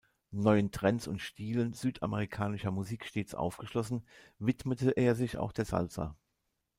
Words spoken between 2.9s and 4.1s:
stets aufgeschlossen